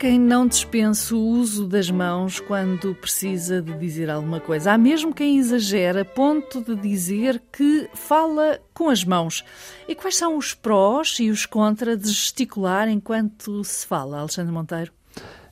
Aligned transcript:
Quem 0.00 0.18
não 0.18 0.46
dispense 0.46 1.12
o 1.12 1.20
uso 1.20 1.68
das 1.68 1.90
mãos 1.90 2.40
quando 2.40 2.94
precisa 2.94 3.60
de 3.60 3.76
dizer 3.76 4.08
alguma 4.08 4.40
coisa. 4.40 4.72
Há 4.72 4.78
mesmo 4.78 5.12
quem 5.12 5.36
exagera 5.36 6.00
a 6.00 6.04
ponto 6.06 6.64
de 6.64 6.74
dizer 6.74 7.42
que 7.52 7.86
fala 7.92 8.58
com 8.72 8.88
as 8.88 9.04
mãos. 9.04 9.44
E 9.86 9.94
quais 9.94 10.16
são 10.16 10.38
os 10.38 10.54
prós 10.54 11.18
e 11.20 11.28
os 11.28 11.44
contras 11.44 11.98
de 11.98 12.08
gesticular 12.08 12.88
enquanto 12.88 13.62
se 13.62 13.86
fala, 13.86 14.20
Alexandre 14.20 14.50
Monteiro? 14.50 14.90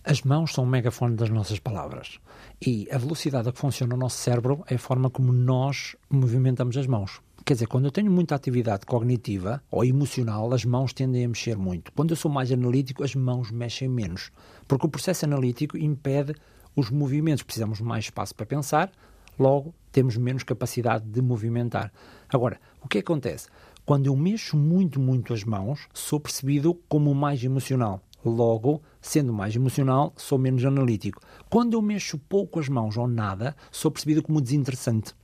As 0.03 0.23
mãos 0.23 0.55
são 0.55 0.65
o 0.65 0.67
megafone 0.67 1.15
das 1.15 1.28
nossas 1.28 1.59
palavras. 1.59 2.19
E 2.67 2.89
a 2.91 2.97
velocidade 2.97 3.51
a 3.51 3.53
que 3.53 3.59
funciona 3.59 3.95
o 3.95 3.98
nosso 3.98 4.17
cérebro 4.17 4.65
é 4.67 4.77
a 4.77 4.78
forma 4.78 5.11
como 5.11 5.30
nós 5.30 5.95
movimentamos 6.09 6.75
as 6.78 6.87
mãos. 6.87 7.20
Quer 7.48 7.55
dizer, 7.55 7.66
quando 7.66 7.87
eu 7.87 7.91
tenho 7.91 8.11
muita 8.11 8.34
atividade 8.34 8.84
cognitiva 8.84 9.62
ou 9.70 9.83
emocional, 9.83 10.52
as 10.52 10.66
mãos 10.66 10.93
tendem 10.93 11.25
a 11.25 11.29
mexer 11.29 11.56
muito. 11.56 11.91
Quando 11.93 12.11
eu 12.11 12.16
sou 12.16 12.30
mais 12.30 12.52
analítico, 12.52 13.02
as 13.02 13.15
mãos 13.15 13.51
mexem 13.51 13.89
menos. 13.89 14.30
Porque 14.66 14.84
o 14.84 14.89
processo 14.91 15.25
analítico 15.25 15.79
impede 15.79 16.34
os 16.77 16.91
movimentos. 16.91 17.42
Precisamos 17.42 17.80
mais 17.80 18.05
espaço 18.05 18.34
para 18.34 18.45
pensar, 18.45 18.92
logo 19.39 19.75
temos 19.91 20.19
menos 20.19 20.42
capacidade 20.42 21.06
de 21.06 21.23
movimentar. 21.23 21.91
Agora, 22.29 22.61
o 22.83 22.87
que 22.87 22.98
acontece? 22.98 23.48
Quando 23.83 24.09
eu 24.09 24.15
mexo 24.15 24.55
muito, 24.55 25.01
muito 25.01 25.33
as 25.33 25.42
mãos, 25.42 25.89
sou 25.95 26.20
percebido 26.20 26.75
como 26.86 27.14
mais 27.14 27.42
emocional. 27.42 28.03
Logo, 28.23 28.83
sendo 29.01 29.33
mais 29.33 29.56
emocional, 29.56 30.12
sou 30.19 30.39
menos 30.39 30.67
analítico. 30.67 31.23
Quando 31.48 31.73
eu 31.73 31.80
mexo 31.80 32.19
pouco 32.19 32.61
as 32.61 32.69
mãos 32.69 32.98
ou 32.98 33.08
nada, 33.08 33.56
sou 33.70 33.91
percebido 33.91 34.23
como 34.23 34.39
desinteressante. 34.39 35.14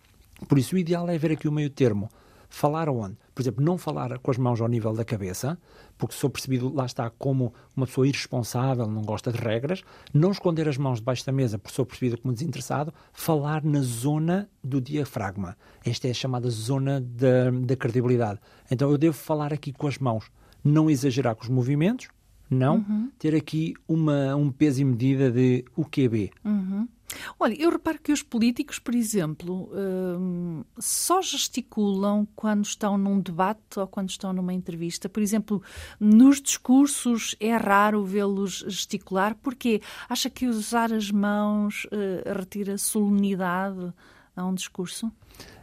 Por 0.48 0.58
isso, 0.58 0.74
o 0.74 0.78
ideal 0.78 1.08
é 1.08 1.18
ver 1.18 1.32
aqui 1.32 1.48
o 1.48 1.52
meio 1.52 1.70
termo. 1.70 2.08
Falar 2.48 2.88
onde? 2.88 3.16
Por 3.34 3.42
exemplo, 3.42 3.64
não 3.64 3.76
falar 3.76 4.16
com 4.20 4.30
as 4.30 4.38
mãos 4.38 4.60
ao 4.60 4.68
nível 4.68 4.92
da 4.92 5.04
cabeça, 5.04 5.58
porque 5.98 6.14
sou 6.14 6.30
percebido, 6.30 6.72
lá 6.72 6.86
está, 6.86 7.10
como 7.10 7.52
uma 7.76 7.84
pessoa 7.84 8.06
irresponsável, 8.06 8.86
não 8.86 9.02
gosta 9.02 9.32
de 9.32 9.38
regras. 9.38 9.82
Não 10.12 10.30
esconder 10.30 10.68
as 10.68 10.78
mãos 10.78 11.00
debaixo 11.00 11.26
da 11.26 11.32
mesa, 11.32 11.58
porque 11.58 11.74
sou 11.74 11.84
percebido 11.84 12.16
como 12.20 12.32
desinteressado. 12.32 12.94
Falar 13.12 13.64
na 13.64 13.80
zona 13.80 14.48
do 14.62 14.80
diafragma. 14.80 15.56
Esta 15.84 16.06
é 16.06 16.12
a 16.12 16.14
chamada 16.14 16.48
zona 16.48 17.00
da, 17.00 17.50
da 17.50 17.74
credibilidade. 17.74 18.38
Então, 18.70 18.88
eu 18.88 18.96
devo 18.96 19.16
falar 19.16 19.52
aqui 19.52 19.72
com 19.72 19.88
as 19.88 19.98
mãos. 19.98 20.30
Não 20.62 20.88
exagerar 20.88 21.34
com 21.34 21.42
os 21.42 21.48
movimentos, 21.48 22.08
não. 22.48 22.76
Uhum. 22.76 23.10
Ter 23.18 23.34
aqui 23.34 23.74
uma, 23.88 24.36
um 24.36 24.50
peso 24.50 24.80
e 24.80 24.84
medida 24.84 25.30
de 25.30 25.64
o 25.76 25.84
QB. 25.84 26.30
Uhum. 26.44 26.88
Olha, 27.38 27.54
eu 27.60 27.70
reparo 27.70 27.98
que 28.00 28.12
os 28.12 28.22
políticos, 28.22 28.78
por 28.78 28.94
exemplo, 28.94 29.70
hum, 29.72 30.64
só 30.78 31.20
gesticulam 31.20 32.26
quando 32.36 32.64
estão 32.64 32.96
num 32.96 33.20
debate 33.20 33.78
ou 33.78 33.86
quando 33.86 34.10
estão 34.10 34.32
numa 34.32 34.52
entrevista. 34.52 35.08
Por 35.08 35.22
exemplo, 35.22 35.62
nos 35.98 36.40
discursos 36.40 37.34
é 37.40 37.56
raro 37.56 38.04
vê-los 38.04 38.64
gesticular. 38.68 39.34
Porquê? 39.34 39.80
Acha 40.08 40.30
que 40.30 40.46
usar 40.46 40.92
as 40.92 41.10
mãos 41.10 41.86
uh, 41.86 42.32
retira 42.36 42.78
solenidade 42.78 43.92
a 44.36 44.44
um 44.44 44.54
discurso? 44.54 45.10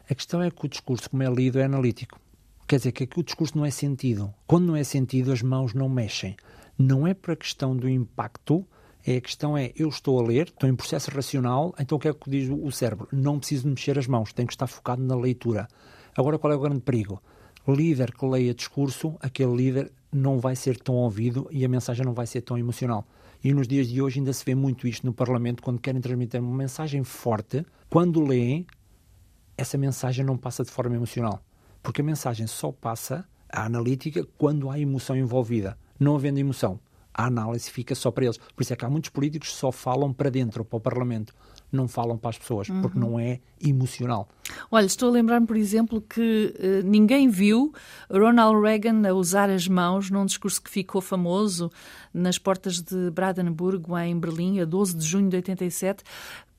A 0.10 0.14
questão 0.14 0.42
é 0.42 0.52
que 0.52 0.66
o 0.66 0.70
discurso, 0.70 1.10
como 1.10 1.24
é 1.24 1.30
lido, 1.30 1.58
é 1.58 1.64
analítico. 1.64 2.20
Quer 2.68 2.78
dizer 2.78 2.92
que 2.92 3.20
o 3.20 3.24
discurso 3.24 3.58
não 3.58 3.66
é 3.66 3.72
sentido. 3.72 4.34
Quando 4.46 4.68
não 4.68 4.76
é 4.76 4.84
sentido, 4.84 5.32
as 5.32 5.42
mãos 5.42 5.74
não 5.74 5.90
mexem. 5.90 6.36
Não 6.78 7.06
é 7.06 7.14
para 7.14 7.34
a 7.34 7.36
questão 7.36 7.76
do 7.76 7.88
impacto, 7.88 8.66
é 9.06 9.18
a 9.18 9.22
questão 9.22 9.58
é, 9.58 9.72
eu 9.76 9.90
estou 9.90 10.20
a 10.20 10.24
ler, 10.24 10.48
estou 10.48 10.70
em 10.70 10.76
processo 10.76 11.10
racional, 11.12 11.74
então 11.80 11.98
o 11.98 12.00
que 12.00 12.08
é 12.08 12.14
que 12.14 12.30
diz 12.30 12.50
o 12.50 12.72
cérebro? 12.72 13.08
Não 13.12 13.40
preciso 13.40 13.68
mexer 13.68 13.98
as 13.98 14.08
mãos, 14.08 14.32
tenho 14.32 14.48
que 14.48 14.54
estar 14.54 14.68
focado 14.68 15.02
na 15.04 15.16
leitura. 15.16 15.68
Agora, 16.16 16.38
qual 16.38 16.54
é 16.54 16.56
o 16.56 16.60
grande 16.60 16.82
perigo? 16.82 17.22
Líder 17.68 18.12
que 18.12 18.26
leia 18.26 18.54
discurso, 18.54 19.16
aquele 19.20 19.56
líder 19.56 19.92
não 20.12 20.40
vai 20.40 20.56
ser 20.56 20.78
tão 20.78 20.96
ouvido 20.96 21.48
e 21.52 21.64
a 21.64 21.70
mensagem 21.70 22.06
não 22.06 22.14
vai 22.14 22.28
ser 22.28 22.42
tão 22.42 22.58
emocional. 22.58 23.08
E 23.44 23.54
nos 23.54 23.68
dias 23.68 23.88
de 23.88 24.02
hoje 24.02 24.20
ainda 24.20 24.34
se 24.34 24.46
vê 24.46 24.54
muito 24.54 24.88
isto 24.88 25.06
no 25.06 25.14
Parlamento, 25.14 25.64
quando 25.64 25.80
querem 25.80 26.02
transmitir 26.02 26.40
uma 26.40 26.56
mensagem 26.56 27.04
forte, 27.04 27.66
quando 27.90 28.24
leem, 28.24 28.68
essa 29.58 29.78
mensagem 29.78 30.24
não 30.24 30.38
passa 30.38 30.64
de 30.64 30.70
forma 30.70 30.96
emocional. 30.96 31.42
Porque 31.82 32.02
a 32.02 32.04
mensagem 32.04 32.46
só 32.46 32.72
passa, 32.72 33.26
a 33.52 33.66
analítica, 33.66 34.28
quando 34.38 34.70
há 34.70 34.80
emoção 34.80 35.16
envolvida. 35.16 35.78
Não 36.00 36.16
havendo 36.16 36.40
emoção, 36.40 36.80
a 37.22 37.28
análise 37.28 37.70
fica 37.70 37.94
só 37.96 38.12
para 38.12 38.26
eles. 38.26 38.38
Por 38.38 38.62
isso 38.62 38.74
é 38.74 38.76
que 38.76 38.86
há 38.86 38.90
muitos 38.90 39.10
políticos 39.10 39.50
que 39.50 39.56
só 39.56 39.72
falam 39.72 40.12
para 40.12 40.30
dentro, 40.30 40.66
para 40.66 40.78
o 40.78 40.80
Parlamento, 40.80 41.34
não 41.72 41.88
falam 41.88 42.18
para 42.18 42.32
as 42.32 42.38
pessoas, 42.38 42.68
uhum. 42.68 42.82
porque 42.82 43.00
não 43.00 43.20
é 43.20 43.40
emocional. 43.64 44.28
Olha, 44.70 44.86
estou 44.86 45.10
a 45.10 45.12
lembrar-me, 45.12 45.48
por 45.48 45.56
exemplo, 45.56 46.02
que 46.02 46.54
uh, 46.60 46.88
ninguém 46.88 47.30
viu 47.30 47.74
Ronald 48.10 48.62
Reagan 48.62 49.08
a 49.08 49.14
usar 49.14 49.50
as 49.50 49.68
mãos 49.68 50.10
num 50.10 50.26
discurso 50.26 50.62
que 50.62 50.70
ficou 50.70 51.00
famoso 51.00 51.72
nas 52.14 52.38
portas 52.38 52.82
de 52.82 53.10
Brandenburgo, 53.12 53.98
em 53.98 54.20
Berlim, 54.20 54.60
a 54.60 54.66
12 54.66 54.98
de 54.98 55.06
junho 55.06 55.30
de 55.30 55.38
87, 55.38 56.04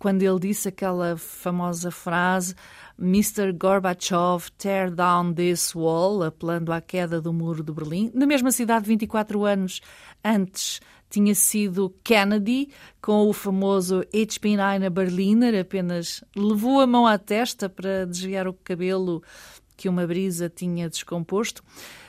quando 0.03 0.25
ele 0.25 0.41
disse 0.41 0.67
aquela 0.67 1.17
famosa 1.17 1.93
frase 1.93 2.57
Mr. 2.99 3.53
Gorbachev, 3.53 4.51
tear 4.59 4.91
down 4.91 5.33
this 5.33 5.77
wall, 5.77 6.25
apelando 6.25 6.73
à 6.73 6.81
queda 6.81 7.21
do 7.21 7.33
muro 7.33 7.63
de 7.63 7.71
Berlim. 7.71 8.11
Na 8.13 8.27
mesma 8.27 8.51
cidade, 8.51 8.85
24 8.85 9.45
anos 9.45 9.81
antes, 10.25 10.81
tinha 11.09 11.37
sido 11.37 11.95
Kennedy, 12.03 12.71
com 13.01 13.29
o 13.29 13.33
famoso 13.33 14.03
Ich 14.13 14.41
bin 14.41 14.57
Berliner, 14.93 15.61
apenas 15.61 16.25
levou 16.35 16.81
a 16.81 16.87
mão 16.87 17.07
à 17.07 17.17
testa 17.17 17.69
para 17.69 18.05
desviar 18.05 18.49
o 18.49 18.55
cabelo 18.55 19.23
que 19.83 19.89
uma 19.89 20.07
brisa 20.07 20.49
tinha 20.49 20.89
descomposto. 20.89 21.61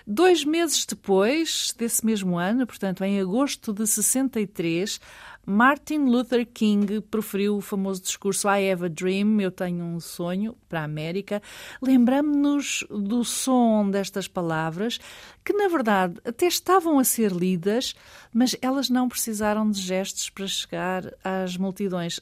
Dois 0.05 0.45
meses 0.45 0.85
depois 0.85 1.73
desse 1.75 2.05
mesmo 2.05 2.37
ano, 2.37 2.67
portanto, 2.67 3.03
em 3.03 3.19
agosto 3.19 3.73
de 3.73 3.87
63, 3.87 5.01
Martin 5.43 6.05
Luther 6.05 6.45
King 6.45 7.01
proferiu 7.01 7.57
o 7.57 7.61
famoso 7.61 8.03
discurso 8.03 8.47
I 8.47 8.71
have 8.71 8.85
a 8.85 8.87
dream, 8.87 9.41
eu 9.41 9.49
tenho 9.49 9.83
um 9.83 9.99
sonho 9.99 10.55
para 10.69 10.81
a 10.81 10.83
América. 10.83 11.41
Lembramos-nos 11.81 12.85
do 12.91 13.25
som 13.25 13.89
destas 13.89 14.27
palavras, 14.27 14.99
que 15.43 15.51
na 15.51 15.67
verdade 15.67 16.21
até 16.23 16.45
estavam 16.45 16.99
a 16.99 17.03
ser 17.03 17.31
lidas, 17.31 17.95
mas 18.31 18.55
elas 18.61 18.87
não 18.87 19.09
precisaram 19.09 19.67
de 19.71 19.81
gestos 19.81 20.29
para 20.29 20.45
chegar 20.45 21.11
às 21.23 21.57
multidões. 21.57 22.19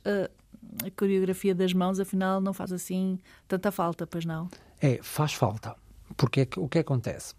A, 0.85 0.91
coreografia 0.91 1.53
das 1.53 1.73
mãos, 1.73 1.99
afinal, 1.99 2.41
não 2.41 2.53
faz 2.53 2.71
assim 2.71 3.19
tanta 3.47 3.71
falta, 3.71 4.07
pois 4.07 4.25
não? 4.25 4.49
É, 4.79 4.99
faz 5.01 5.33
falta. 5.33 5.75
Porque 6.17 6.41
é 6.41 6.45
que, 6.45 6.59
o 6.59 6.67
que 6.67 6.79
acontece? 6.79 7.33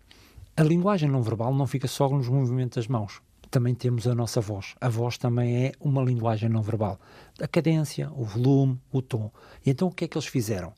A 0.57 0.63
linguagem 0.63 1.09
não 1.09 1.23
verbal 1.23 1.55
não 1.55 1.67
fica 1.67 1.89
só 1.89 2.09
nos 2.09 2.29
movimentos 2.29 2.77
das 2.77 2.89
mãos 2.89 3.21
também 3.53 3.75
temos 3.75 4.07
a 4.07 4.15
nossa 4.15 4.41
voz. 4.41 4.75
A 4.81 4.89
voz 4.89 5.19
também 5.19 5.67
é 5.67 5.73
uma 5.79 6.03
linguagem 6.03 6.49
não 6.49 6.63
verbal. 6.63 6.99
A 7.39 7.47
cadência, 7.47 8.11
o 8.17 8.25
volume, 8.25 8.81
o 8.91 9.03
tom. 9.03 9.31
E 9.65 9.71
então 9.71 9.89
o 9.89 9.91
que 9.93 10.07
é 10.07 10.09
que 10.09 10.17
eles 10.17 10.27
fizeram? 10.27 10.73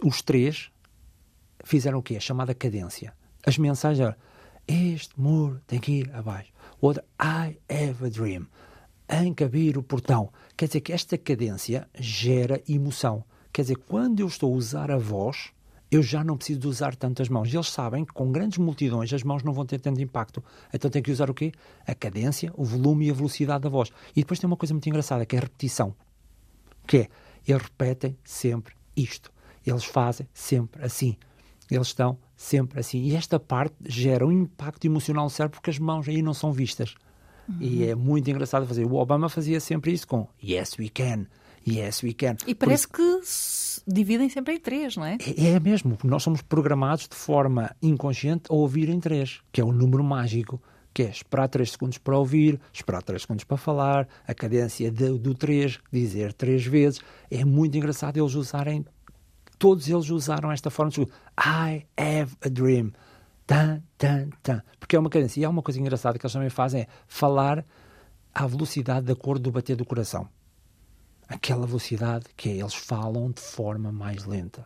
Os 0.00 0.22
três 0.22 0.70
fizeram 1.64 1.98
o 1.98 2.02
quê? 2.02 2.16
A 2.16 2.20
chamada 2.20 2.54
cadência. 2.54 3.12
As 3.44 3.58
mensagens 3.58 4.00
eram 4.00 4.14
este 4.68 5.20
muro 5.20 5.60
tem 5.66 5.80
que 5.80 5.90
ir 5.90 6.14
abaixo. 6.14 6.52
Outra, 6.80 7.04
I 7.20 7.58
have 7.68 8.06
a 8.06 8.08
dream. 8.08 8.46
Encabir 9.12 9.76
o 9.76 9.82
portão. 9.82 10.30
Quer 10.56 10.66
dizer 10.66 10.80
que 10.80 10.92
esta 10.92 11.18
cadência 11.18 11.88
gera 11.98 12.62
emoção. 12.68 13.24
Quer 13.52 13.62
dizer, 13.62 13.76
quando 13.76 14.20
eu 14.20 14.28
estou 14.28 14.54
a 14.54 14.56
usar 14.56 14.90
a 14.90 14.96
voz, 14.96 15.50
eu 15.90 16.00
já 16.00 16.22
não 16.22 16.36
preciso 16.36 16.60
de 16.60 16.68
usar 16.68 16.94
tantas 16.94 17.28
mãos. 17.28 17.52
E 17.52 17.56
eles 17.56 17.68
sabem 17.68 18.04
que 18.04 18.12
com 18.12 18.30
grandes 18.30 18.58
multidões 18.58 19.12
as 19.12 19.24
mãos 19.24 19.42
não 19.42 19.52
vão 19.52 19.66
ter 19.66 19.80
tanto 19.80 20.00
impacto. 20.00 20.42
Então 20.72 20.88
tem 20.88 21.02
que 21.02 21.10
usar 21.10 21.28
o 21.28 21.34
quê? 21.34 21.50
A 21.84 21.94
cadência, 21.94 22.52
o 22.54 22.64
volume 22.64 23.08
e 23.08 23.10
a 23.10 23.14
velocidade 23.14 23.62
da 23.62 23.68
voz. 23.68 23.90
E 24.14 24.20
depois 24.20 24.38
tem 24.38 24.46
uma 24.46 24.56
coisa 24.56 24.72
muito 24.72 24.88
engraçada, 24.88 25.26
que 25.26 25.34
é 25.34 25.40
a 25.40 25.42
repetição. 25.42 25.94
Que 26.86 26.98
é, 26.98 27.08
eles 27.46 27.62
repetem 27.62 28.16
sempre 28.22 28.74
isto. 28.96 29.32
Eles 29.66 29.84
fazem 29.84 30.28
sempre 30.32 30.84
assim. 30.84 31.16
Eles 31.68 31.88
estão 31.88 32.16
sempre 32.36 32.78
assim. 32.78 33.02
E 33.02 33.16
esta 33.16 33.40
parte 33.40 33.74
gera 33.86 34.24
um 34.24 34.30
impacto 34.30 34.84
emocional 34.84 35.24
no 35.24 35.30
cérebro 35.30 35.58
porque 35.58 35.70
as 35.70 35.78
mãos 35.78 36.08
aí 36.08 36.22
não 36.22 36.32
são 36.32 36.52
vistas. 36.52 36.94
Uhum. 37.50 37.56
E 37.60 37.84
é 37.84 37.94
muito 37.94 38.30
engraçado 38.30 38.66
fazer. 38.66 38.84
O 38.84 38.94
Obama 38.94 39.28
fazia 39.28 39.60
sempre 39.60 39.92
isso 39.92 40.06
com 40.06 40.28
Yes, 40.42 40.78
we 40.78 40.88
can. 40.88 41.26
Yes, 41.66 42.02
we 42.02 42.14
can. 42.14 42.36
E 42.46 42.54
parece 42.54 42.88
que 42.88 43.20
dividem 43.86 44.28
sempre 44.28 44.54
em 44.54 44.60
três, 44.60 44.96
não 44.96 45.04
é? 45.04 45.18
é? 45.36 45.48
É 45.50 45.60
mesmo. 45.60 45.98
Nós 46.04 46.22
somos 46.22 46.40
programados 46.42 47.06
de 47.06 47.14
forma 47.14 47.74
inconsciente 47.82 48.44
a 48.48 48.54
ouvir 48.54 48.88
em 48.88 48.98
três, 48.98 49.40
que 49.52 49.60
é 49.60 49.64
o 49.64 49.72
número 49.72 50.02
mágico 50.02 50.60
que 50.92 51.02
é 51.04 51.10
esperar 51.10 51.48
3 51.48 51.70
segundos 51.70 51.98
para 51.98 52.18
ouvir, 52.18 52.60
esperar 52.72 53.02
3 53.02 53.22
segundos 53.22 53.44
para 53.44 53.56
falar, 53.56 54.08
a 54.26 54.34
cadência 54.34 54.90
de, 54.90 55.18
do 55.18 55.34
3, 55.34 55.78
dizer 55.92 56.32
3 56.32 56.66
vezes. 56.66 57.00
É 57.30 57.44
muito 57.44 57.76
engraçado 57.76 58.18
eles 58.18 58.34
usarem, 58.34 58.84
todos 59.58 59.88
eles 59.88 60.10
usaram 60.10 60.50
esta 60.50 60.70
forma 60.70 60.90
de 60.90 61.02
I 61.38 61.86
have 61.96 62.36
a 62.44 62.48
dream. 62.48 62.92
Tan, 63.50 63.82
tan, 63.98 64.30
tan. 64.44 64.62
Porque 64.78 64.94
é 64.94 64.98
uma 65.00 65.10
cadência. 65.10 65.40
E 65.40 65.44
há 65.44 65.50
uma 65.50 65.60
coisa 65.60 65.80
engraçada 65.80 66.16
que 66.16 66.24
eles 66.24 66.32
também 66.32 66.50
fazem 66.50 66.82
é 66.82 66.86
falar 67.08 67.66
à 68.32 68.46
velocidade 68.46 69.06
da 69.06 69.16
cor 69.16 69.40
do 69.40 69.50
bater 69.50 69.74
do 69.74 69.84
coração. 69.84 70.28
Aquela 71.28 71.66
velocidade 71.66 72.26
que 72.36 72.48
é, 72.48 72.52
eles 72.58 72.74
falam 72.74 73.32
de 73.32 73.40
forma 73.40 73.90
mais 73.90 74.24
lenta. 74.24 74.64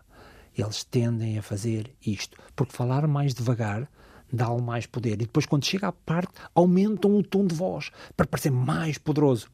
Eles 0.54 0.84
tendem 0.84 1.38
a 1.38 1.42
fazer 1.42 1.96
isto. 2.04 2.36
Porque 2.54 2.76
falar 2.76 3.08
mais 3.08 3.32
devagar 3.32 3.90
dá-lhe 4.30 4.60
mais 4.60 4.84
poder. 4.84 5.14
E 5.14 5.24
depois, 5.24 5.46
quando 5.46 5.64
chega 5.64 5.88
à 5.88 5.92
parte, 5.92 6.34
aumentam 6.54 7.16
o 7.16 7.22
tom 7.22 7.46
de 7.46 7.54
voz 7.54 7.90
para 8.14 8.26
parecer 8.26 8.50
mais 8.50 8.98
poderoso. 8.98 9.48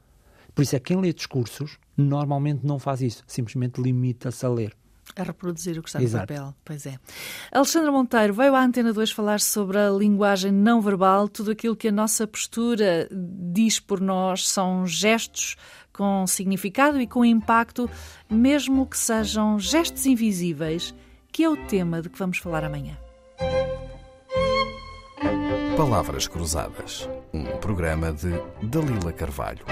Por 0.53 0.63
isso 0.63 0.75
é 0.75 0.81
que 0.81 0.87
quem 0.87 1.01
lê 1.01 1.13
discursos 1.13 1.79
normalmente 1.97 2.67
não 2.67 2.81
faz 2.81 3.01
isso. 3.01 3.23
Simplesmente 3.29 3.81
limita-se 3.81 4.45
a 4.45 4.49
ler. 4.49 4.77
A 5.17 5.23
reproduzir 5.23 5.79
o 5.79 5.83
que 5.83 5.89
está 5.89 6.03
Exato. 6.03 6.23
no 6.23 6.39
papel, 6.39 6.55
pois 6.65 6.87
é. 6.87 6.99
Alexandra 7.53 7.93
Monteiro 7.93 8.35
veio 8.35 8.55
à 8.55 8.63
Antena 8.63 8.93
2 8.93 9.11
falar 9.11 9.41
sobre 9.41 9.79
a 9.79 9.91
linguagem 9.91 10.53
não 10.53 10.81
verbal, 10.81 11.29
tudo 11.29 11.51
aquilo 11.51 11.77
que 11.77 11.89
a 11.89 11.93
nossa 11.93 12.27
postura 12.27 13.09
diz 13.11 13.81
por 13.81 14.01
nós 14.01 14.49
são 14.49 14.87
gestos 14.87 15.57
com 15.93 16.27
significado 16.27 17.01
e 17.01 17.07
com 17.07 17.25
impacto, 17.25 17.91
mesmo 18.29 18.87
que 18.87 18.97
sejam 18.97 19.59
gestos 19.59 20.07
invisíveis, 20.07 20.95
que 21.31 21.45
é 21.45 21.49
o 21.49 21.57
tema 21.67 22.01
de 22.01 22.09
que 22.09 22.19
vamos 22.19 22.39
falar 22.39 22.65
amanhã. 22.65 22.97
Palavras 25.77 26.27
Cruzadas, 26.27 27.09
um 27.33 27.45
programa 27.59 28.13
de 28.13 28.31
Dalila 28.63 29.13
Carvalho. 29.13 29.65